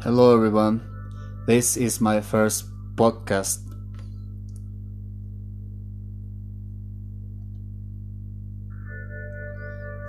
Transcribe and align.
Hello, 0.00 0.32
everyone. 0.32 0.80
This 1.44 1.76
is 1.76 2.00
my 2.00 2.20
first 2.20 2.70
podcast. 2.94 3.58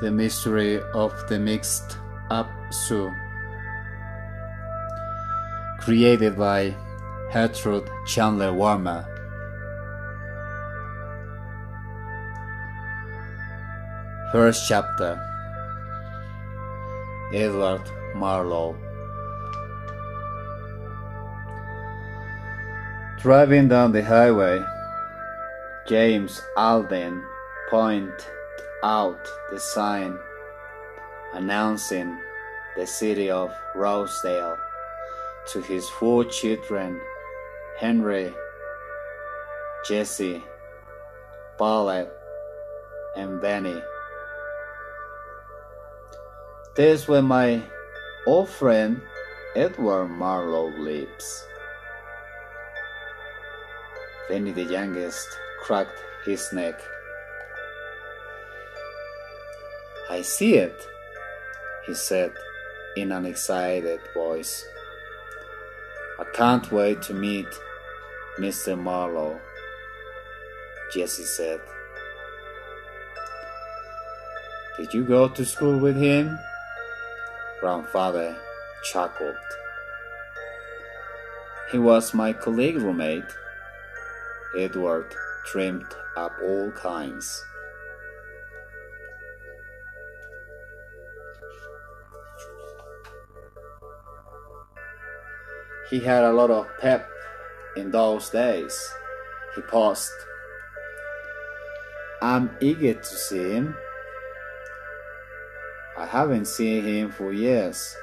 The 0.02 0.11
Mystery 0.11 0.79
of 0.93 1.11
the 1.28 1.39
Mixed 1.39 1.97
Up 2.29 2.52
Zoo. 2.71 3.10
Created 5.79 6.37
by 6.37 6.75
Gertrude 7.33 7.89
Chandler 8.06 8.54
Warner. 8.54 9.10
First 14.32 14.69
chapter 14.69 15.18
Edward 17.33 17.89
Marlowe. 18.14 18.78
Driving 23.21 23.68
down 23.68 23.91
the 23.91 24.01
highway, 24.01 24.65
James 25.86 26.41
Alden 26.55 27.21
pointed 27.69 28.14
out 28.82 29.19
the 29.51 29.60
sign 29.60 30.18
announcing 31.33 32.17
the 32.77 32.88
city 32.88 33.30
of 33.30 33.52
Rosedale 33.75 34.55
to 35.52 35.59
his 35.59 35.89
four 35.89 36.23
children 36.23 37.02
Henry, 37.77 38.33
Jessie, 39.86 40.41
Bartlett, 41.58 42.09
and 43.17 43.41
Benny. 43.41 43.81
There's 46.77 47.05
where 47.09 47.22
my 47.22 47.63
old 48.25 48.47
friend 48.47 49.01
Edward 49.57 50.07
Marlowe 50.07 50.69
lives. 50.77 51.45
Benny 54.30 54.52
the 54.52 54.63
youngest 54.63 55.27
cracked 55.59 55.99
his 56.23 56.53
neck. 56.53 56.80
I 60.08 60.22
see 60.22 60.53
it, 60.55 60.88
he 61.88 61.95
said 61.95 62.31
in 62.95 63.11
an 63.11 63.25
excited 63.25 64.00
voice. 64.13 64.63
I 66.19 66.25
can't 66.35 66.72
wait 66.72 67.02
to 67.03 67.13
meet 67.13 67.47
Mr. 68.38 68.77
Marlowe, 68.77 69.39
Jessie 70.94 71.23
said. 71.23 71.59
Did 74.77 74.94
you 74.94 75.03
go 75.03 75.27
to 75.27 75.44
school 75.44 75.80
with 75.80 75.95
him? 75.97 76.38
Grandfather 77.59 78.38
chuckled. 78.83 79.35
He 81.72 81.77
was 81.77 82.13
my 82.13 82.31
colleague 82.31 82.77
roommate. 82.77 83.31
Edward 84.58 85.14
trimmed 85.45 85.86
up 86.17 86.31
all 86.44 86.72
kinds. 86.72 87.44
He 95.89 96.00
had 96.00 96.23
a 96.23 96.31
lot 96.33 96.52
of 96.52 96.67
pep 96.80 97.09
in 97.75 97.91
those 97.91 98.30
days. 98.30 98.78
He 99.56 99.61
paused. 99.61 100.11
I'm 102.22 102.52
eager 102.61 102.94
to 102.94 103.03
see 103.03 103.52
him. 103.53 103.75
I 105.97 106.06
haven't 106.06 106.45
seen 106.45 106.84
him 106.84 107.12
for 107.12 107.34
years. 107.34 107.96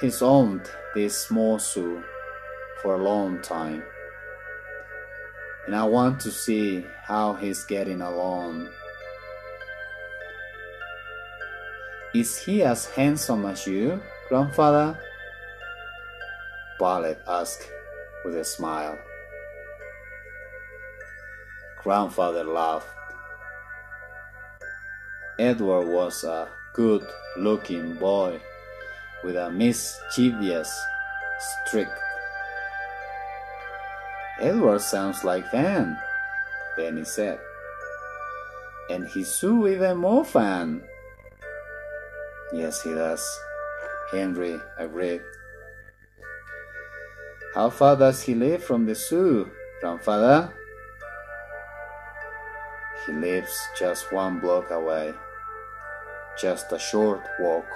He's 0.00 0.22
owned 0.22 0.70
this 0.94 1.16
small 1.16 1.58
for 2.84 2.96
a 2.96 3.02
long 3.02 3.40
time. 3.40 3.82
And 5.66 5.74
I 5.74 5.84
want 5.84 6.20
to 6.20 6.30
see 6.30 6.84
how 7.02 7.32
he's 7.32 7.64
getting 7.64 8.02
along. 8.02 8.68
Is 12.14 12.38
he 12.38 12.62
as 12.62 12.84
handsome 12.84 13.46
as 13.46 13.66
you, 13.66 14.02
grandfather? 14.28 14.98
Bartlett 16.78 17.22
asked 17.26 17.70
with 18.22 18.36
a 18.36 18.44
smile. 18.44 18.98
Grandfather 21.82 22.44
laughed. 22.44 22.86
Edward 25.38 25.88
was 25.88 26.22
a 26.22 26.48
good 26.74 27.06
looking 27.38 27.94
boy 27.94 28.40
with 29.24 29.36
a 29.36 29.50
mischievous 29.50 30.70
streak. 31.66 31.88
Edward 34.40 34.80
sounds 34.80 35.22
like 35.22 35.50
fun, 35.50 35.96
Benny 36.76 37.04
said. 37.04 37.38
And 38.90 39.06
he's 39.06 39.28
even 39.68 39.98
more 39.98 40.24
fun. 40.24 40.82
Yes, 42.52 42.82
he 42.82 42.90
does, 42.90 43.24
Henry 44.10 44.60
agreed. 44.76 45.22
How 47.54 47.70
far 47.70 47.96
does 47.96 48.22
he 48.22 48.34
live 48.34 48.64
from 48.64 48.86
the 48.86 48.96
zoo, 48.96 49.48
grandfather? 49.80 50.52
He 53.06 53.12
lives 53.12 53.56
just 53.78 54.12
one 54.12 54.40
block 54.40 54.70
away. 54.70 55.14
Just 56.36 56.72
a 56.72 56.78
short 56.78 57.20
walk, 57.38 57.66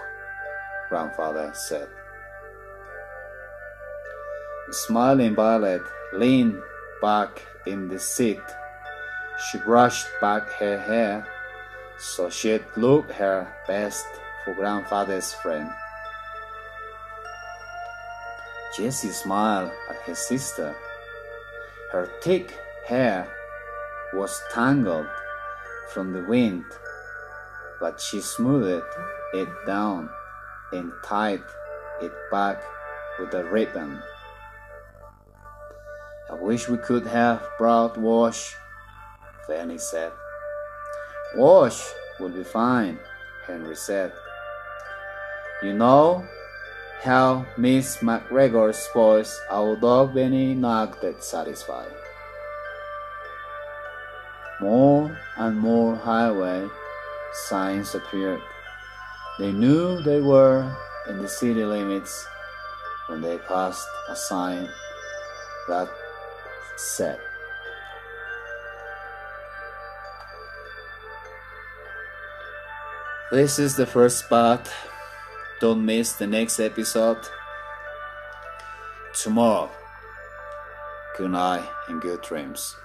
grandfather 0.88 1.52
said. 1.54 1.88
Smiling 4.70 5.34
Bartlett 5.34 5.82
leaned 6.12 6.60
back 7.00 7.42
in 7.66 7.88
the 7.88 7.98
seat. 7.98 8.40
She 9.50 9.58
brushed 9.58 10.06
back 10.20 10.48
her 10.54 10.78
hair 10.78 11.26
so 11.98 12.30
she'd 12.30 12.64
look 12.76 13.10
her 13.10 13.52
best 13.66 14.06
for 14.44 14.54
grandfather's 14.54 15.32
friend. 15.34 15.68
Jessie 18.76 19.10
smiled 19.10 19.72
at 19.90 19.96
her 20.02 20.14
sister. 20.14 20.76
Her 21.90 22.08
thick 22.22 22.54
hair 22.86 23.28
was 24.14 24.40
tangled 24.52 25.08
from 25.92 26.12
the 26.12 26.22
wind, 26.22 26.64
but 27.80 28.00
she 28.00 28.20
smoothed 28.20 28.84
it 29.34 29.48
down 29.66 30.08
and 30.72 30.92
tied 31.04 31.42
it 32.00 32.12
back 32.30 32.62
with 33.18 33.34
a 33.34 33.44
ribbon. 33.44 34.00
I 36.30 36.34
wish 36.34 36.68
we 36.68 36.76
could 36.76 37.06
have 37.06 37.42
brought 37.56 37.96
Watch, 37.96 38.54
Fanny 39.46 39.78
said. 39.78 40.12
Watch 41.36 41.82
would 42.20 42.34
be 42.34 42.44
fine, 42.44 42.98
Henry 43.46 43.74
said. 43.74 44.12
You 45.62 45.72
know 45.72 46.26
how 47.02 47.46
Miss 47.56 47.98
McGregor 47.98 48.74
spoils 48.74 49.40
our 49.50 49.76
dog 49.76 50.14
Benny 50.14 50.54
not 50.54 51.00
that 51.00 51.24
satisfied. 51.24 51.92
More 54.60 55.16
and 55.36 55.58
more 55.58 55.96
highway 55.96 56.68
signs 57.48 57.94
appeared. 57.94 58.42
They 59.38 59.52
knew 59.52 60.02
they 60.02 60.20
were 60.20 60.70
in 61.08 61.18
the 61.18 61.28
city 61.28 61.64
limits 61.64 62.26
when 63.06 63.22
they 63.22 63.38
passed 63.38 63.86
a 64.08 64.16
sign 64.16 64.68
that 65.68 65.88
said, 66.78 67.18
This 73.30 73.58
is 73.58 73.76
the 73.76 73.84
first 73.84 74.20
spot. 74.20 74.72
Don't 75.60 75.84
miss 75.84 76.12
the 76.12 76.26
next 76.26 76.60
episode 76.60 77.18
tomorrow. 79.12 79.70
Good 81.18 81.32
night 81.32 81.68
and 81.88 82.00
good 82.00 82.22
dreams. 82.22 82.76